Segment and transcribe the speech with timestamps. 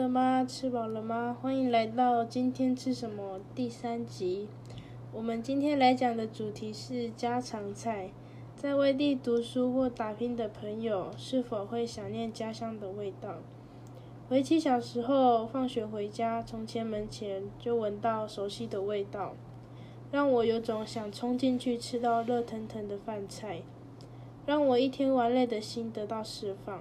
[0.00, 0.46] 了吗？
[0.48, 1.36] 吃饱了吗？
[1.42, 4.48] 欢迎来到今天吃什么第三集。
[5.12, 8.08] 我们今天来讲的主题是家常菜。
[8.56, 13.40] 在外地读书或打拼的朋友，是否会想念家乡的味道？
[14.30, 19.34] 回忆小时候，放学回家，从前门前就闻到熟悉的味道，
[20.10, 23.60] 让我有种想冲进去吃到热腾腾的饭菜，
[24.46, 26.80] 让我一天玩累的心得到释放。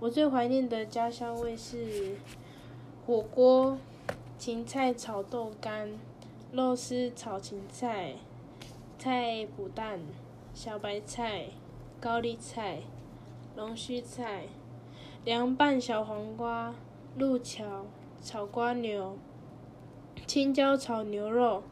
[0.00, 2.16] 我最怀念的家乡味是
[3.04, 3.78] 火锅、
[4.38, 5.98] 芹菜炒豆干、
[6.52, 8.14] 肉丝炒芹菜、
[8.96, 9.98] 菜脯蛋、
[10.54, 11.46] 小白菜、
[12.00, 12.82] 高丽菜、
[13.56, 14.44] 龙须菜、
[15.24, 16.76] 凉拌小黄瓜、
[17.18, 17.86] 路桥
[18.22, 19.16] 炒瓜牛、
[20.24, 21.64] 青椒炒牛肉、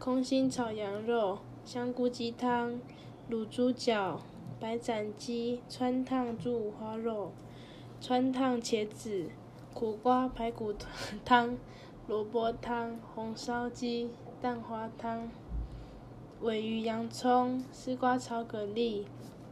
[0.00, 2.80] 空心炒羊肉、香菇鸡汤、
[3.30, 4.20] 卤猪脚、
[4.58, 7.30] 白斩鸡、川烫猪五花肉。
[8.04, 9.30] 川烫茄子、
[9.74, 10.72] 苦瓜排骨
[11.24, 11.56] 汤、
[12.06, 15.30] 萝卜汤、红烧鸡、蛋花汤、
[16.40, 19.04] 尾鱼洋葱、丝瓜炒蛤蜊、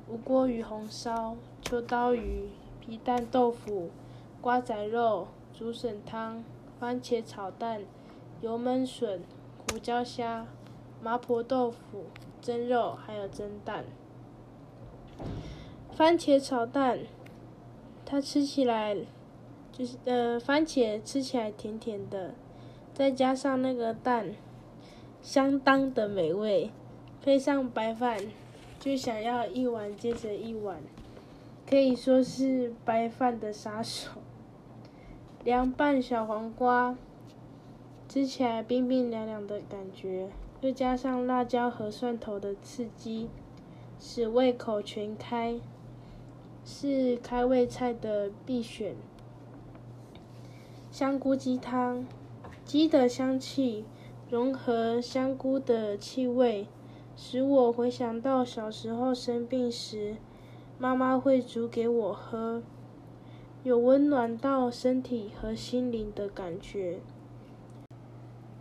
[0.09, 2.49] 无锅鱼红烧、秋刀鱼、
[2.81, 3.91] 皮蛋豆腐、
[4.41, 6.45] 瓜仔肉、竹笋汤、
[6.79, 7.83] 番茄炒蛋、
[8.41, 9.23] 油焖笋、
[9.57, 10.47] 胡椒虾、
[11.03, 12.07] 麻婆豆腐、
[12.41, 13.85] 蒸肉，还有蒸蛋。
[15.93, 17.01] 番茄炒蛋。
[18.07, 18.97] 它吃起来
[19.81, 22.35] 就是呃，番茄吃起来甜甜的，
[22.93, 24.35] 再加上那个蛋，
[25.23, 26.71] 相当的美味，
[27.23, 28.19] 配上白饭，
[28.79, 30.83] 就想要一碗接着一碗，
[31.67, 34.11] 可以说是白饭的杀手。
[35.45, 36.95] 凉拌小黄瓜，
[38.07, 40.29] 吃起来冰冰凉凉的感觉，
[40.61, 43.31] 又加上辣椒和蒜头的刺激，
[43.99, 45.59] 使胃口全开。
[46.67, 48.95] 是开胃菜的必选。
[51.01, 52.07] 香菇鸡汤，
[52.63, 53.87] 鸡的香气
[54.29, 56.67] 融合香菇的气味，
[57.17, 60.17] 使我回想到小时候生病时，
[60.79, 62.63] 妈妈会煮给我喝，
[63.63, 67.01] 有温暖到身体和心灵的感觉。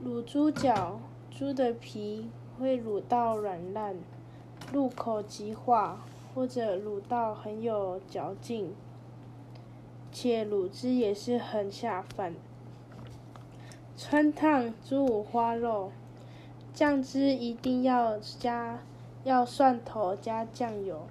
[0.01, 3.97] 卤猪脚，猪的皮会卤到软烂，
[4.71, 6.05] 入口即化。
[6.33, 8.73] 或者卤到很有嚼劲，
[10.11, 12.33] 且卤汁也是很下饭。
[13.97, 15.91] 川烫猪五花肉，
[16.73, 18.79] 酱汁一定要加，
[19.23, 21.07] 要蒜头加酱油，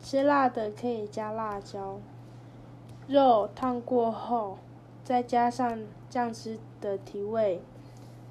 [0.00, 1.98] 吃辣的可以加辣椒。
[3.06, 4.58] 肉烫过后，
[5.02, 7.60] 再加上酱汁的提味，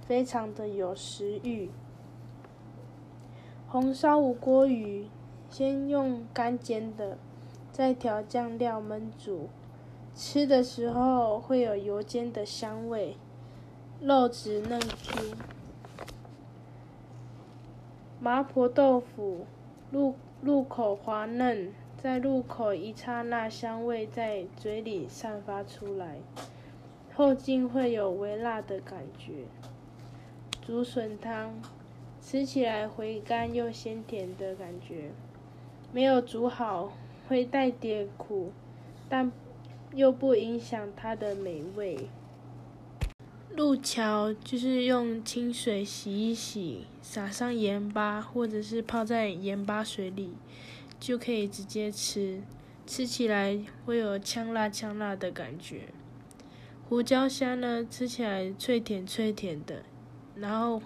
[0.06, 1.69] 非常的有食欲。
[3.68, 5.07] 红烧无锅鱼。
[5.50, 7.18] 先用干煎的，
[7.73, 9.50] 再调酱料焖煮，
[10.14, 13.18] 吃的时候会有油煎的香味，
[14.00, 15.36] 肉质嫩 Q。
[18.20, 19.48] 麻婆豆腐
[19.90, 26.20] 入入口滑嫩，在入口一刹那，香味在嘴里散发出来，
[27.16, 29.46] 后劲会有微辣的感觉。
[30.62, 31.60] 竹笋汤
[32.22, 35.12] 吃起来回甘又鲜甜的感觉。
[35.92, 36.94] 没有煮好，
[37.28, 38.52] 会带点苦，
[39.10, 39.32] 但
[39.94, 42.09] 又不影响它的美味。
[43.56, 50.34] 路桥就是用清水洗一洗，撒上盐巴，或者是泡在盐巴水里，
[51.00, 52.41] 就可以直接吃。
[52.88, 55.90] 吃起来会有呛辣呛辣的感觉。
[56.88, 59.84] 胡椒虾呢，吃起来脆甜脆甜的，
[60.35, 60.81] 然后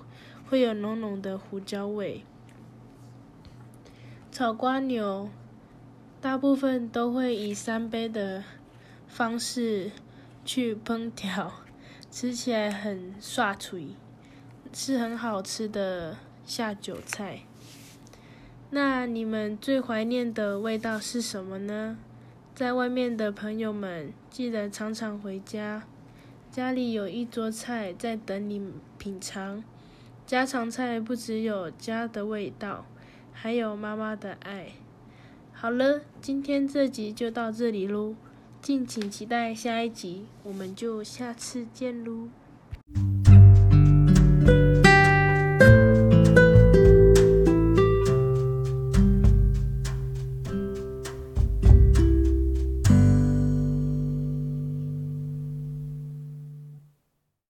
[0.47, 2.23] 会有浓浓的胡椒味。
[4.31, 5.29] 炒瓜牛，
[6.19, 8.43] 大部分都会以三杯的
[9.15, 9.91] 方式
[10.43, 11.49] 去烹调，
[12.11, 13.87] 吃起来很刷脆，
[14.73, 17.43] 是很好吃的下酒菜。
[18.71, 21.97] 那你们最怀念的味道是什么呢？
[22.53, 25.83] 在外面的朋友们，记得常常回家，
[26.51, 29.63] 家里有一桌菜在等你品尝。
[30.27, 32.85] 家常菜不只有家的味道。
[33.31, 34.73] 还有妈妈的爱。
[35.53, 38.13] 好了，今天这集就到这里喽，
[38.65, 42.29] 敬请期待下一集，我们就下次见喽。